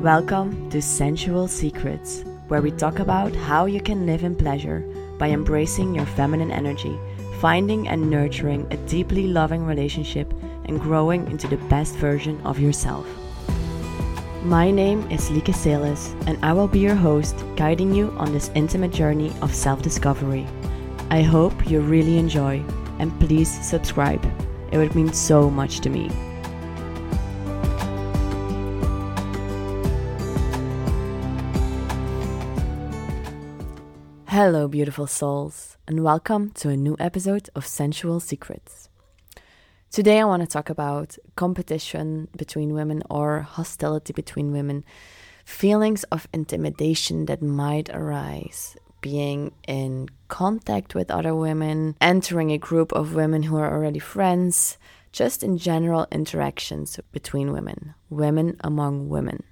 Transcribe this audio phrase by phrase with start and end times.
[0.00, 4.80] Welcome to Sensual Secrets, where we talk about how you can live in pleasure
[5.18, 6.96] by embracing your feminine energy,
[7.40, 10.32] finding and nurturing a deeply loving relationship,
[10.66, 13.06] and growing into the best version of yourself.
[14.44, 18.52] My name is Lieke Selis, and I will be your host, guiding you on this
[18.54, 20.46] intimate journey of self discovery.
[21.10, 22.62] I hope you really enjoy,
[23.00, 24.24] and please subscribe.
[24.70, 26.08] It would mean so much to me.
[34.42, 38.88] Hello, beautiful souls, and welcome to a new episode of Sensual Secrets.
[39.90, 44.82] Today, I want to talk about competition between women or hostility between women,
[45.44, 52.92] feelings of intimidation that might arise, being in contact with other women, entering a group
[52.92, 54.78] of women who are already friends,
[55.12, 59.42] just in general interactions between women, women among women.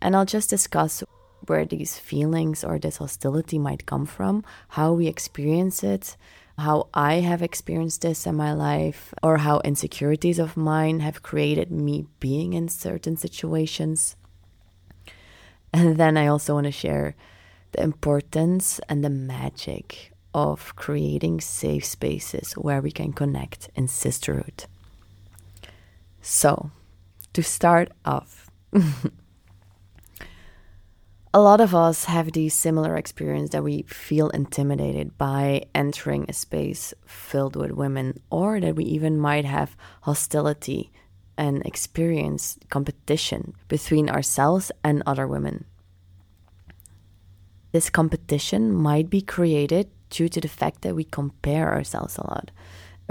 [0.00, 1.04] And I'll just discuss
[1.46, 6.16] where these feelings or this hostility might come from, how we experience it,
[6.58, 11.70] how I have experienced this in my life, or how insecurities of mine have created
[11.70, 14.16] me being in certain situations.
[15.72, 17.14] And then I also want to share
[17.72, 24.64] the importance and the magic of creating safe spaces where we can connect in sisterhood.
[26.20, 26.70] So,
[27.32, 28.50] to start off,
[31.34, 36.32] a lot of us have the similar experience that we feel intimidated by entering a
[36.32, 40.92] space filled with women, or that we even might have hostility
[41.38, 45.64] and experience competition between ourselves and other women.
[47.72, 52.50] This competition might be created due to the fact that we compare ourselves a lot.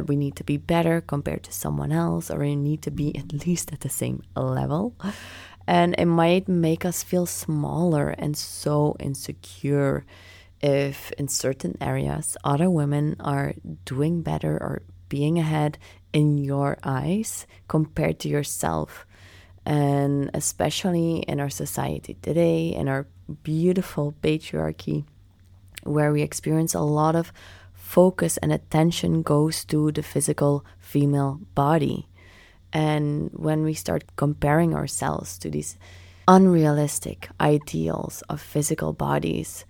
[0.06, 3.34] We need to be better compared to someone else, or we need to be at
[3.48, 4.96] least at the same level
[5.72, 10.04] and it might make us feel smaller and so insecure
[10.62, 13.54] if in certain areas other women are
[13.86, 15.78] doing better or being ahead
[16.12, 19.06] in your eyes compared to yourself.
[19.66, 23.08] And especially in our society today in our
[23.42, 25.06] beautiful patriarchy
[25.84, 27.32] where we experience a lot of
[27.72, 32.10] focus and attention goes to the physical female body
[32.74, 35.78] and when we start comparing ourselves to these
[36.28, 39.66] unrealistic ideals of physical bodies,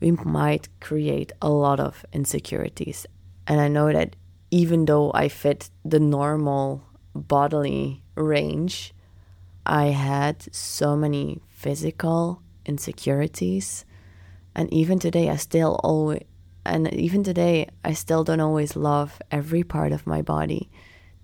[0.00, 3.06] we might create a lot of insecurities.
[3.46, 4.16] And I know that
[4.50, 6.82] even though I fit the normal
[7.14, 8.92] bodily range,
[9.64, 13.84] I had so many physical insecurities.
[14.54, 16.24] And even today, I still always,
[16.64, 20.70] and even today, I still don't always love every part of my body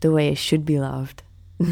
[0.00, 1.22] the way it should be loved.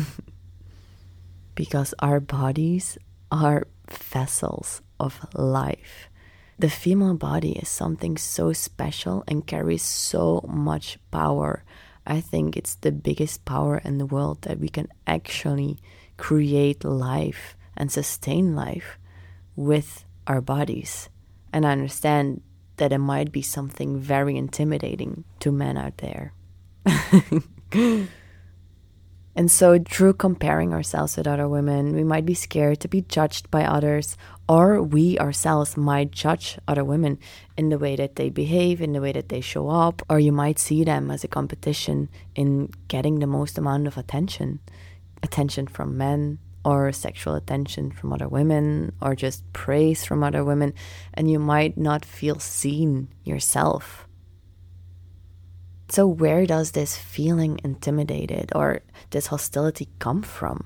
[1.55, 2.99] because our bodies
[3.31, 6.09] are vessels of life.
[6.59, 11.65] The female body is something so special and carries so much power.
[12.07, 15.79] I think it's the biggest power in the world that we can actually
[16.17, 18.99] create life and sustain life
[19.57, 21.09] with our bodies.
[21.53, 22.43] And I understand
[22.77, 26.35] that it might be something very intimidating to men out there.
[29.37, 33.51] And so, through comparing ourselves with other women, we might be scared to be judged
[33.51, 34.17] by others,
[34.49, 37.19] or we ourselves might judge other women
[37.57, 40.31] in the way that they behave, in the way that they show up, or you
[40.31, 44.61] might see them as a competition in getting the most amount of attention
[45.23, 50.73] attention from men, or sexual attention from other women, or just praise from other women,
[51.15, 54.07] and you might not feel seen yourself
[55.89, 58.81] so, where does this feeling intimidated or
[59.11, 60.65] this hostility come from?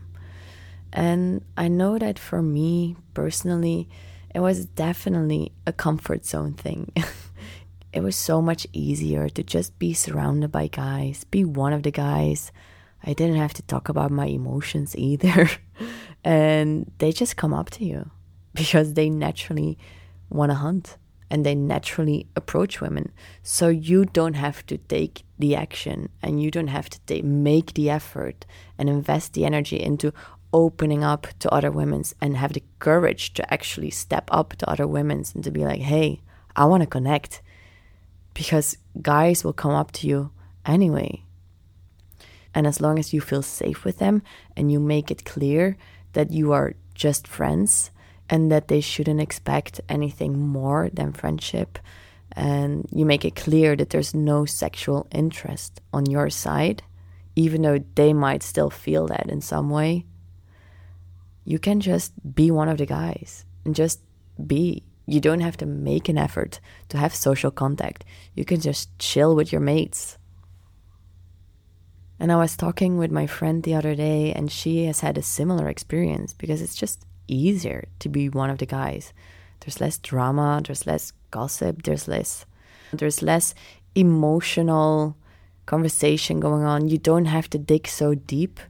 [0.92, 3.88] And I know that for me personally,
[4.34, 6.92] it was definitely a comfort zone thing.
[7.92, 11.90] it was so much easier to just be surrounded by guys, be one of the
[11.90, 12.52] guys.
[13.02, 15.50] I didn't have to talk about my emotions either.
[16.25, 18.10] and they just come up to you
[18.54, 19.78] because they naturally
[20.31, 20.96] want to hunt
[21.30, 23.12] and they naturally approach women.
[23.42, 27.90] So you don't have to take the action and you don't have to make the
[27.90, 28.46] effort
[28.78, 30.12] and invest the energy into
[30.52, 34.86] opening up to other women's and have the courage to actually step up to other
[34.86, 36.20] women's and to be like, hey,
[36.56, 37.42] I want to connect.
[38.32, 40.31] Because guys will come up to you
[40.64, 41.24] anyway.
[42.54, 44.22] And as long as you feel safe with them
[44.56, 45.76] and you make it clear
[46.14, 47.90] that you are just friends
[48.30, 51.78] and that they shouldn't expect anything more than friendship.
[52.32, 56.82] And you make it clear that there's no sexual interest on your side,
[57.36, 60.04] even though they might still feel that in some way,
[61.44, 64.00] you can just be one of the guys and just
[64.46, 64.82] be.
[65.06, 66.60] You don't have to make an effort
[66.90, 68.04] to have social contact.
[68.34, 70.19] You can just chill with your mates.
[72.20, 75.22] And I was talking with my friend the other day, and she has had a
[75.22, 79.12] similar experience because it's just easier to be one of the guys.
[79.60, 82.46] There's less drama, there's less gossip, there's less
[82.92, 83.54] there's less
[83.94, 85.16] emotional
[85.66, 86.88] conversation going on.
[86.88, 88.60] You don't have to dig so deep.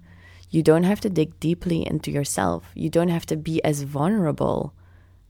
[0.50, 2.64] You don't have to dig deeply into yourself.
[2.74, 4.74] You don't have to be as vulnerable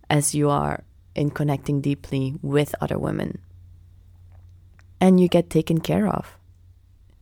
[0.08, 0.84] as you are
[1.14, 3.38] in connecting deeply with other women.
[5.00, 6.38] And you get taken care of.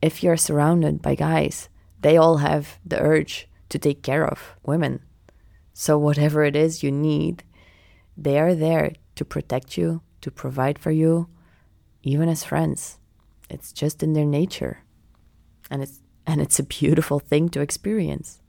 [0.01, 1.69] If you're surrounded by guys,
[2.01, 5.01] they all have the urge to take care of women.
[5.79, 7.43] So, whatever it is you need,
[8.17, 11.29] they are there to protect you, to provide for you,
[12.01, 12.97] even as friends.
[13.47, 14.79] It's just in their nature.
[15.69, 18.41] And it's and it's a beautiful thing to experience.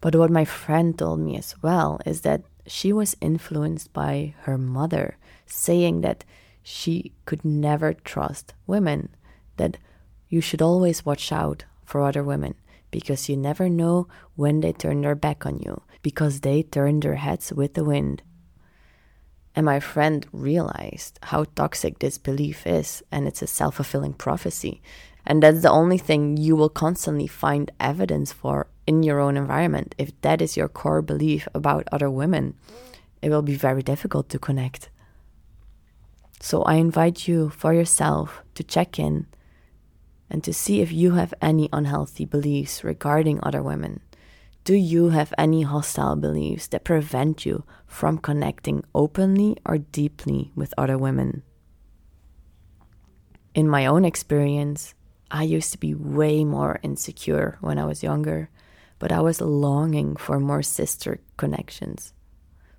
[0.00, 4.58] But what my friend told me as well is that she was influenced by her
[4.58, 5.16] mother
[5.46, 6.24] saying that
[6.60, 9.10] she could never trust women,
[9.58, 9.78] that
[10.28, 12.56] you should always watch out for other women
[12.94, 14.06] because you never know
[14.36, 18.22] when they turn their back on you, because they turn their heads with the wind.
[19.56, 24.80] And my friend realized how toxic this belief is, and it's a self fulfilling prophecy.
[25.26, 29.96] And that's the only thing you will constantly find evidence for in your own environment.
[29.98, 32.54] If that is your core belief about other women,
[33.20, 34.88] it will be very difficult to connect.
[36.38, 39.26] So I invite you for yourself to check in
[40.30, 44.00] and to see if you have any unhealthy beliefs regarding other women.
[44.64, 50.72] Do you have any hostile beliefs that prevent you from connecting openly or deeply with
[50.78, 51.42] other women?
[53.54, 54.94] In my own experience,
[55.30, 58.48] I used to be way more insecure when I was younger,
[58.98, 62.14] but I was longing for more sister connections,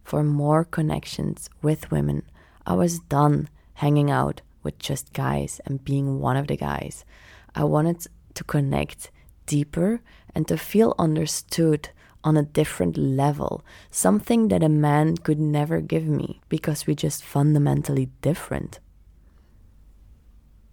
[0.04, 2.24] for more connections with women.
[2.66, 7.06] I was done hanging out with just guys and being one of the guys.
[7.56, 9.12] I wanted to connect
[9.46, 10.02] deeper
[10.34, 11.90] and to feel understood
[12.24, 17.24] on a different level, something that a man could never give me because we're just
[17.24, 18.80] fundamentally different.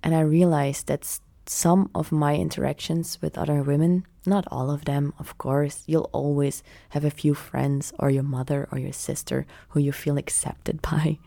[0.03, 5.13] And I realized that some of my interactions with other women, not all of them,
[5.19, 9.81] of course, you'll always have a few friends or your mother or your sister who
[9.81, 11.19] you feel accepted by.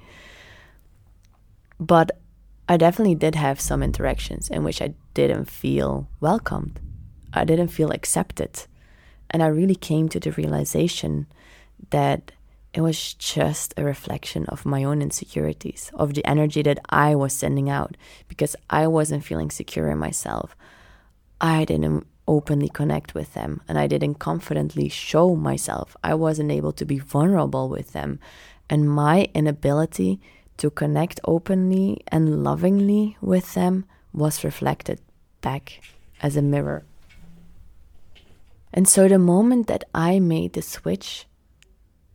[1.80, 2.12] But
[2.68, 6.80] I definitely did have some interactions in which I didn't feel welcomed.
[7.34, 8.68] I didn't feel accepted.
[9.32, 11.26] And I really came to the realization
[11.90, 12.32] that
[12.74, 17.34] it was just a reflection of my own insecurities, of the energy that I was
[17.34, 17.96] sending out
[18.28, 20.56] because I wasn't feeling secure in myself.
[21.40, 25.96] I didn't openly connect with them and I didn't confidently show myself.
[26.04, 28.20] I wasn't able to be vulnerable with them.
[28.70, 30.20] And my inability
[30.58, 35.00] to connect openly and lovingly with them was reflected
[35.46, 35.66] back
[36.22, 36.82] as a mirror.
[38.74, 41.28] And so the moment that I made the switch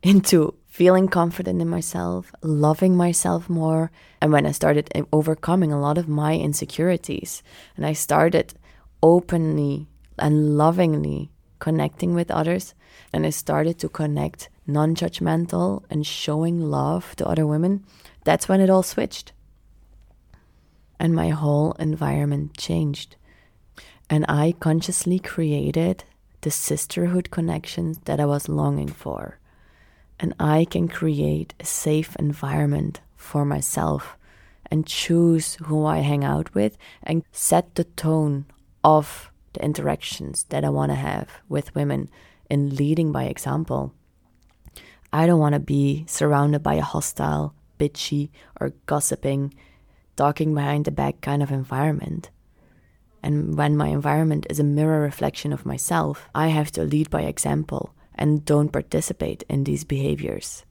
[0.03, 3.91] into feeling confident in myself, loving myself more,
[4.21, 7.41] and when I started overcoming a lot of my insecurities,
[7.75, 8.53] and I started
[9.01, 9.87] openly
[10.19, 12.73] and lovingly connecting with others,
[13.13, 17.85] and I started to connect non judgmental and showing love to other women,
[18.23, 19.33] that's when it all switched.
[20.99, 23.15] And my whole environment changed.
[24.11, 26.03] And I consciously created
[26.41, 29.39] the sisterhood connections that I was longing for.
[30.19, 34.17] And I can create a safe environment for myself
[34.69, 38.47] and choose who I hang out with and set the tone
[38.83, 42.09] of the interactions that I want to have with women
[42.49, 43.93] in leading by example.
[45.13, 49.53] I don't want to be surrounded by a hostile, bitchy, or gossiping,
[50.17, 52.29] talking behind the back kind of environment.
[53.23, 57.21] And when my environment is a mirror reflection of myself, I have to lead by
[57.21, 60.65] example and don't participate in these behaviors.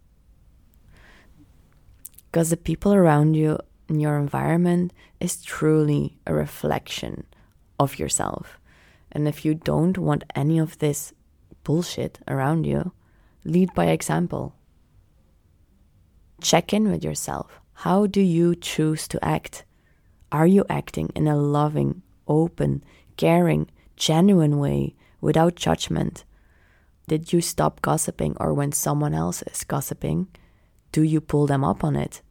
[2.30, 7.26] Because the people around you in your environment is truly a reflection
[7.78, 8.61] of yourself.
[9.12, 11.12] And if you don't want any of this
[11.64, 12.92] bullshit around you,
[13.45, 14.54] lead by example.
[16.40, 17.61] Check in with yourself.
[17.73, 19.64] How do you choose to act?
[20.30, 22.83] Are you acting in a loving, open,
[23.17, 26.25] caring, genuine way without judgment?
[27.09, 30.29] Did you stop gossiping, or when someone else is gossiping,
[30.93, 32.23] do you pull them up on it?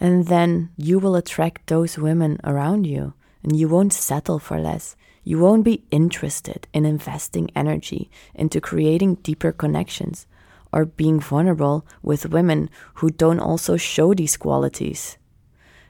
[0.00, 4.96] And then you will attract those women around you, and you won't settle for less.
[5.22, 10.26] You won't be interested in investing energy into creating deeper connections
[10.72, 15.16] or being vulnerable with women who don't also show these qualities.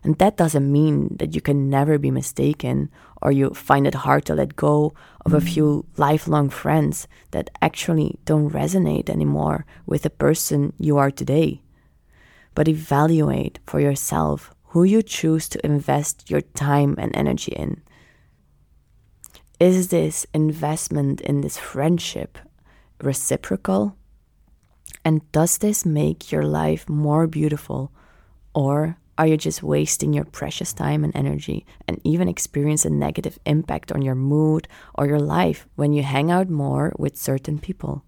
[0.05, 2.91] And that doesn't mean that you can never be mistaken
[3.23, 4.93] or you find it hard to let go
[5.25, 11.11] of a few lifelong friends that actually don't resonate anymore with the person you are
[11.11, 11.63] today.
[12.55, 17.81] But evaluate for yourself who you choose to invest your time and energy in.
[19.59, 22.37] Is this investment in this friendship
[23.01, 23.97] reciprocal?
[25.03, 27.91] And does this make your life more beautiful
[28.55, 33.39] or are you just wasting your precious time and energy and even experience a negative
[33.47, 38.05] impact on your mood or your life when you hang out more with certain people?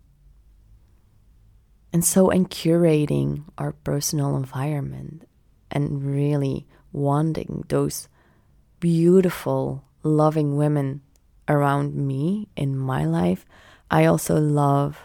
[1.92, 5.28] And so, in curating our personal environment
[5.70, 8.08] and really wanting those
[8.80, 11.02] beautiful, loving women
[11.48, 13.46] around me in my life,
[13.90, 14.98] I also love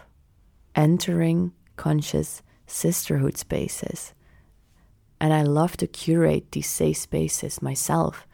[0.74, 4.12] entering conscious sisterhood spaces
[5.22, 8.26] and I love to curate these safe spaces myself,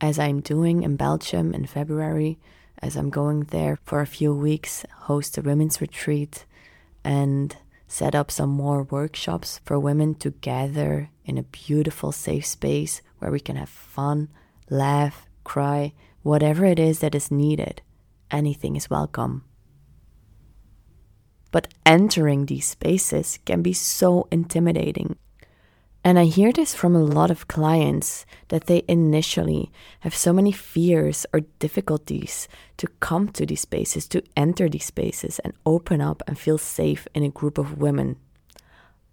[0.00, 2.40] as I'm doing in Belgium in February,
[2.82, 6.44] as I'm going there for a few weeks, host a women's retreat,
[7.04, 13.00] and set up some more workshops for women to gather in a beautiful, safe space
[13.20, 14.28] where we can have fun,
[14.68, 17.80] laugh, cry, whatever it is that is needed.
[18.32, 19.44] Anything is welcome.
[21.52, 25.16] But entering these spaces can be so intimidating
[26.04, 30.52] and I hear this from a lot of clients that they initially have so many
[30.52, 32.46] fears or difficulties
[32.76, 37.08] to come to these spaces, to enter these spaces and open up and feel safe
[37.14, 38.16] in a group of women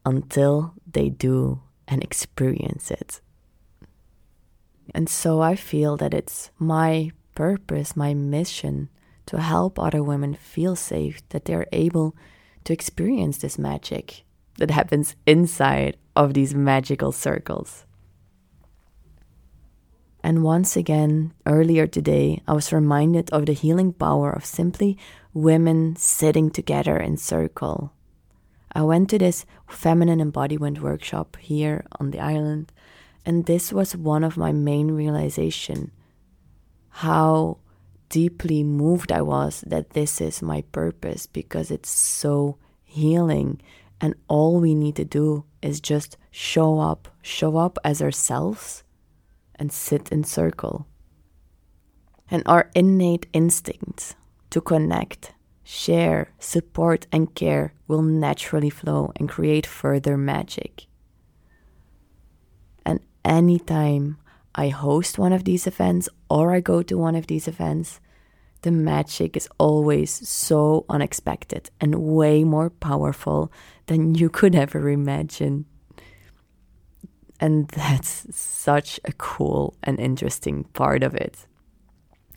[0.06, 3.22] until they do and experience it.
[4.94, 8.90] And so I feel that it's my purpose, my mission
[9.28, 12.18] to help other women feel safe, that they're able
[12.66, 14.26] to experience this magic
[14.62, 17.86] that happens inside of these magical circles.
[20.24, 25.00] And once again, earlier today, I was reminded of the healing power of simply
[25.34, 27.92] women sitting together in circle.
[28.72, 32.72] I went to this feminine embodiment workshop here on the island,
[33.26, 35.92] and this was one of my main realization
[37.06, 37.58] how
[38.10, 43.62] deeply moved I was that this is my purpose because it's so healing
[44.02, 48.84] and all we need to do is just show up, show up as ourselves
[49.56, 50.88] and sit in circle.
[52.30, 54.16] And our innate instincts
[54.50, 60.88] to connect, share, support, and care will naturally flow and create further magic.
[62.84, 64.18] And anytime
[64.56, 68.00] I host one of these events or I go to one of these events,
[68.62, 73.52] the magic is always so unexpected and way more powerful
[73.88, 75.66] than you could ever imagine.
[77.40, 81.48] And that's such a cool and interesting part of it.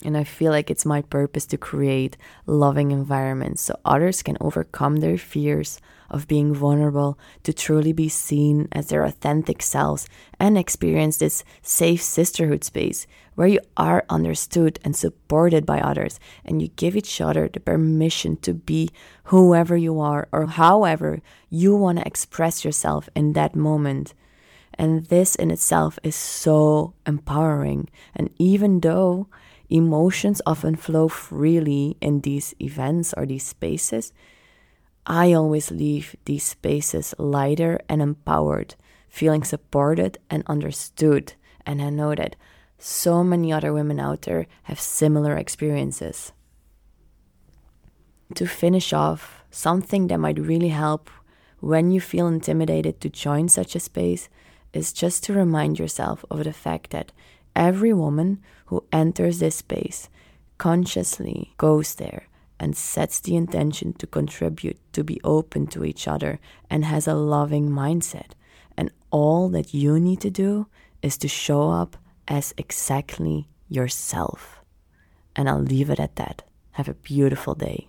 [0.04, 4.96] And I feel like it's my purpose to create loving environments so others can overcome
[4.96, 5.80] their fears
[6.10, 10.06] of being vulnerable, to truly be seen as their authentic selves,
[10.38, 16.62] and experience this safe sisterhood space where you are understood and supported by others, and
[16.62, 18.90] you give each other the permission to be
[19.24, 21.20] whoever you are or however
[21.50, 24.14] you want to express yourself in that moment.
[24.76, 27.88] And this in itself is so empowering.
[28.14, 29.28] And even though
[29.74, 34.12] Emotions often flow freely in these events or these spaces.
[35.04, 38.76] I always leave these spaces lighter and empowered,
[39.08, 41.32] feeling supported and understood.
[41.66, 42.36] And I know that
[42.78, 46.30] so many other women out there have similar experiences.
[48.36, 51.10] To finish off, something that might really help
[51.58, 54.28] when you feel intimidated to join such a space
[54.72, 57.10] is just to remind yourself of the fact that
[57.56, 60.08] Every woman who enters this space
[60.58, 62.28] consciously goes there
[62.58, 66.38] and sets the intention to contribute, to be open to each other,
[66.70, 68.32] and has a loving mindset.
[68.76, 70.66] And all that you need to do
[71.02, 71.96] is to show up
[72.28, 74.60] as exactly yourself.
[75.36, 76.42] And I'll leave it at that.
[76.72, 77.88] Have a beautiful day.